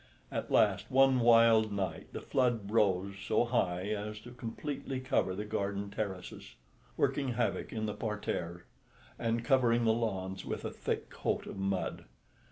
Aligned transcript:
At 0.31 0.49
last 0.49 0.89
one 0.89 1.19
wild 1.19 1.71
night 1.71 2.07
the 2.11 2.21
flood 2.23 2.71
rose 2.71 3.13
so 3.23 3.45
high 3.45 3.83
as 3.89 4.19
to 4.21 4.31
completely 4.31 4.99
cover 4.99 5.35
the 5.35 5.45
garden 5.45 5.91
terraces, 5.91 6.55
working 6.97 7.33
havoc 7.33 7.71
in 7.71 7.85
the 7.85 7.93
parterres, 7.93 8.63
and 9.19 9.45
covering 9.45 9.83
the 9.85 9.93
lawns 9.93 10.43
with 10.43 10.65
a 10.65 10.71
thick 10.71 11.11
coat 11.11 11.45
of 11.45 11.55
mud. 11.57 12.05